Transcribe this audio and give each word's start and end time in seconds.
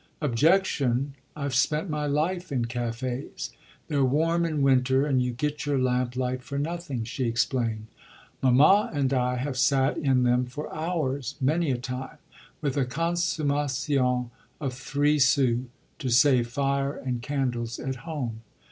"Objection? 0.19 1.13
I've 1.35 1.53
spent 1.53 1.87
my 1.87 2.07
life 2.07 2.51
in 2.51 2.65
cafés! 2.65 3.51
They're 3.87 4.03
warm 4.03 4.45
in 4.45 4.63
winter 4.63 5.05
and 5.05 5.21
you 5.21 5.31
get 5.31 5.67
your 5.67 5.77
lamplight 5.77 6.41
for 6.41 6.57
nothing," 6.57 7.03
she 7.03 7.25
explained. 7.25 7.85
"Mamma 8.41 8.89
and 8.91 9.13
I 9.13 9.35
have 9.35 9.57
sat 9.59 9.99
in 9.99 10.23
them 10.23 10.47
for 10.47 10.73
hours, 10.75 11.35
many 11.39 11.69
a 11.69 11.77
time, 11.77 12.17
with 12.61 12.77
a 12.77 12.85
consommation 12.85 14.31
of 14.59 14.73
three 14.73 15.19
sous, 15.19 15.67
to 15.99 16.09
save 16.09 16.47
fire 16.47 16.95
and 16.95 17.21
candles 17.21 17.77
at 17.77 17.97
home. 17.97 18.41